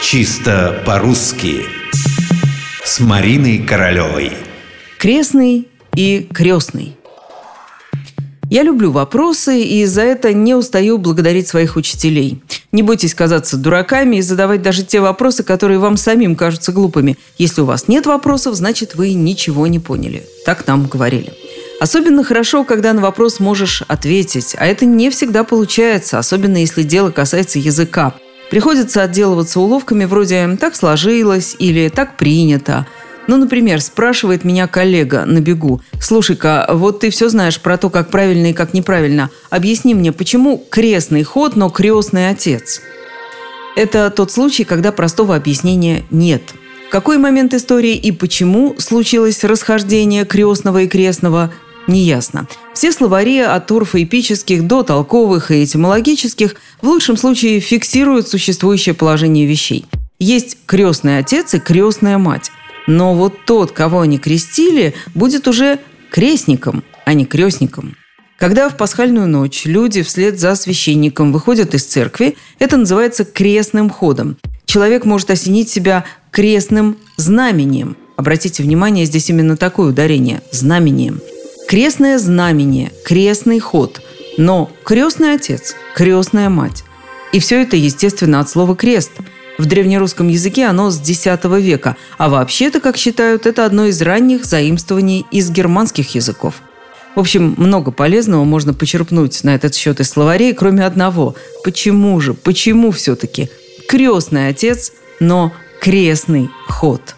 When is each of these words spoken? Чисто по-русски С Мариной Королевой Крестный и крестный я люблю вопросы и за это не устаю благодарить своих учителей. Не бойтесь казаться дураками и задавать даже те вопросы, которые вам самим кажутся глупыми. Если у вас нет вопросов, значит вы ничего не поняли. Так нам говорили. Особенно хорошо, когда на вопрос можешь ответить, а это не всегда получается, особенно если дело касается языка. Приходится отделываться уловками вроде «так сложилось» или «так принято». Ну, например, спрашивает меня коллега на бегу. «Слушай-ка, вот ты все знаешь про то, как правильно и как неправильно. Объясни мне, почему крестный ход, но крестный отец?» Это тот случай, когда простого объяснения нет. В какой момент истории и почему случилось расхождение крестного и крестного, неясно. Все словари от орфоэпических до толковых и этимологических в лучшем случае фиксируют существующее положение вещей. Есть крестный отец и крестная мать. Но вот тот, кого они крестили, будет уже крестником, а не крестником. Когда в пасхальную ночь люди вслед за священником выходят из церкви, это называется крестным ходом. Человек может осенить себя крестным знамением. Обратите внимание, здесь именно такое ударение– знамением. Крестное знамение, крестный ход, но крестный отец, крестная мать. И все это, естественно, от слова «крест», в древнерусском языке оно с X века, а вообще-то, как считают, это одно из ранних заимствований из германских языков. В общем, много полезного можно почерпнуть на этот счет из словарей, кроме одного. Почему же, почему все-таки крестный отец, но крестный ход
Чисто 0.00 0.80
по-русски 0.86 1.66
С 2.84 3.00
Мариной 3.00 3.58
Королевой 3.58 4.32
Крестный 4.96 5.68
и 5.96 6.28
крестный 6.32 6.94
я 8.50 8.62
люблю 8.62 8.90
вопросы 8.90 9.60
и 9.60 9.84
за 9.84 10.00
это 10.00 10.32
не 10.32 10.54
устаю 10.54 10.96
благодарить 10.96 11.48
своих 11.48 11.76
учителей. 11.76 12.42
Не 12.72 12.82
бойтесь 12.82 13.14
казаться 13.14 13.58
дураками 13.58 14.16
и 14.16 14.22
задавать 14.22 14.62
даже 14.62 14.84
те 14.84 15.00
вопросы, 15.00 15.42
которые 15.42 15.78
вам 15.78 15.98
самим 15.98 16.34
кажутся 16.34 16.72
глупыми. 16.72 17.18
Если 17.36 17.60
у 17.60 17.66
вас 17.66 17.88
нет 17.88 18.06
вопросов, 18.06 18.54
значит 18.54 18.94
вы 18.94 19.12
ничего 19.12 19.66
не 19.66 19.78
поняли. 19.78 20.24
Так 20.46 20.66
нам 20.66 20.86
говорили. 20.86 21.34
Особенно 21.78 22.24
хорошо, 22.24 22.64
когда 22.64 22.94
на 22.94 23.02
вопрос 23.02 23.38
можешь 23.38 23.82
ответить, 23.86 24.56
а 24.58 24.66
это 24.66 24.86
не 24.86 25.10
всегда 25.10 25.44
получается, 25.44 26.18
особенно 26.18 26.56
если 26.56 26.84
дело 26.84 27.10
касается 27.10 27.58
языка. 27.58 28.14
Приходится 28.50 29.02
отделываться 29.02 29.60
уловками 29.60 30.04
вроде 30.04 30.56
«так 30.60 30.74
сложилось» 30.74 31.54
или 31.58 31.88
«так 31.88 32.16
принято». 32.16 32.86
Ну, 33.26 33.36
например, 33.36 33.82
спрашивает 33.82 34.44
меня 34.44 34.66
коллега 34.66 35.26
на 35.26 35.40
бегу. 35.40 35.82
«Слушай-ка, 36.00 36.66
вот 36.70 37.00
ты 37.00 37.10
все 37.10 37.28
знаешь 37.28 37.60
про 37.60 37.76
то, 37.76 37.90
как 37.90 38.10
правильно 38.10 38.46
и 38.46 38.54
как 38.54 38.72
неправильно. 38.72 39.28
Объясни 39.50 39.94
мне, 39.94 40.12
почему 40.12 40.64
крестный 40.70 41.24
ход, 41.24 41.54
но 41.54 41.68
крестный 41.68 42.30
отец?» 42.30 42.80
Это 43.76 44.10
тот 44.10 44.32
случай, 44.32 44.64
когда 44.64 44.92
простого 44.92 45.36
объяснения 45.36 46.04
нет. 46.10 46.42
В 46.88 46.90
какой 46.90 47.18
момент 47.18 47.52
истории 47.52 47.94
и 47.94 48.12
почему 48.12 48.74
случилось 48.78 49.44
расхождение 49.44 50.24
крестного 50.24 50.82
и 50.82 50.88
крестного, 50.88 51.52
неясно. 51.88 52.46
Все 52.74 52.92
словари 52.92 53.40
от 53.40 53.70
орфоэпических 53.70 54.66
до 54.66 54.82
толковых 54.82 55.50
и 55.50 55.64
этимологических 55.64 56.54
в 56.80 56.86
лучшем 56.86 57.16
случае 57.16 57.60
фиксируют 57.60 58.28
существующее 58.28 58.94
положение 58.94 59.46
вещей. 59.46 59.86
Есть 60.18 60.58
крестный 60.66 61.18
отец 61.18 61.54
и 61.54 61.58
крестная 61.58 62.18
мать. 62.18 62.50
Но 62.86 63.14
вот 63.14 63.44
тот, 63.44 63.72
кого 63.72 64.00
они 64.00 64.18
крестили, 64.18 64.94
будет 65.14 65.46
уже 65.48 65.78
крестником, 66.10 66.84
а 67.04 67.14
не 67.14 67.24
крестником. 67.24 67.96
Когда 68.38 68.68
в 68.68 68.76
пасхальную 68.76 69.26
ночь 69.26 69.64
люди 69.64 70.02
вслед 70.02 70.38
за 70.38 70.54
священником 70.54 71.32
выходят 71.32 71.74
из 71.74 71.84
церкви, 71.84 72.36
это 72.60 72.76
называется 72.76 73.24
крестным 73.24 73.90
ходом. 73.90 74.36
Человек 74.64 75.04
может 75.04 75.30
осенить 75.30 75.68
себя 75.68 76.04
крестным 76.30 76.98
знамением. 77.16 77.96
Обратите 78.16 78.62
внимание, 78.62 79.06
здесь 79.06 79.28
именно 79.30 79.56
такое 79.56 79.90
ударение– 79.90 80.42
знамением. 80.52 81.20
Крестное 81.68 82.16
знамение, 82.16 82.92
крестный 83.04 83.58
ход, 83.58 84.00
но 84.38 84.70
крестный 84.84 85.34
отец, 85.34 85.76
крестная 85.94 86.48
мать. 86.48 86.82
И 87.34 87.40
все 87.40 87.60
это, 87.60 87.76
естественно, 87.76 88.40
от 88.40 88.48
слова 88.48 88.74
«крест», 88.74 89.10
в 89.58 89.66
древнерусском 89.66 90.28
языке 90.28 90.64
оно 90.64 90.90
с 90.90 90.98
X 90.98 91.26
века, 91.60 91.98
а 92.16 92.30
вообще-то, 92.30 92.80
как 92.80 92.96
считают, 92.96 93.44
это 93.44 93.66
одно 93.66 93.84
из 93.84 94.00
ранних 94.00 94.46
заимствований 94.46 95.26
из 95.30 95.50
германских 95.50 96.14
языков. 96.14 96.62
В 97.14 97.20
общем, 97.20 97.54
много 97.58 97.90
полезного 97.90 98.44
можно 98.44 98.72
почерпнуть 98.72 99.44
на 99.44 99.54
этот 99.54 99.74
счет 99.74 100.00
из 100.00 100.08
словарей, 100.08 100.54
кроме 100.54 100.86
одного. 100.86 101.34
Почему 101.64 102.18
же, 102.18 102.32
почему 102.32 102.92
все-таки 102.92 103.50
крестный 103.90 104.48
отец, 104.48 104.92
но 105.20 105.52
крестный 105.82 106.48
ход 106.66 107.14